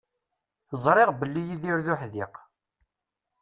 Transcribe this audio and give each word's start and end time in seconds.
Ẓriɣ 0.83 1.09
belli 1.19 1.41
Yidir 1.49 1.77
d 1.85 1.87
uḥdiq. 1.93 2.35